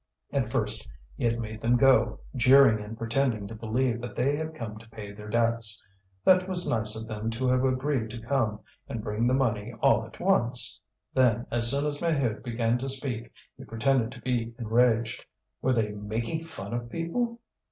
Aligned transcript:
At 0.33 0.49
first, 0.51 0.87
he 1.15 1.25
had 1.25 1.37
made 1.39 1.61
them 1.61 1.77
go 1.77 2.21
in, 2.33 2.39
jeering 2.39 2.83
and 2.83 2.97
pretending 2.97 3.47
to 3.47 3.53
believe 3.53 4.01
that 4.01 4.15
they 4.15 4.35
had 4.35 4.55
come 4.55 4.79
to 4.79 4.89
pay 4.89 5.11
their 5.11 5.29
debts: 5.29 5.85
that 6.25 6.49
was 6.49 6.67
nice 6.67 6.95
of 6.99 7.07
them 7.07 7.29
to 7.29 7.47
have 7.49 7.63
agreed 7.63 8.09
to 8.09 8.19
come 8.19 8.61
and 8.89 9.03
bring 9.03 9.27
the 9.27 9.35
money 9.35 9.71
all 9.79 10.03
at 10.03 10.19
once. 10.19 10.81
Then, 11.13 11.45
as 11.51 11.69
soon 11.69 11.85
as 11.85 12.01
Maheude 12.01 12.41
began 12.41 12.79
to 12.79 12.89
speak 12.89 13.31
he 13.55 13.63
pretended 13.63 14.11
to 14.13 14.21
be 14.21 14.55
enraged. 14.57 15.23
Were 15.61 15.73
they 15.73 15.89
making 15.91 16.45
fun 16.45 16.73
of 16.73 16.89
people? 16.89 17.39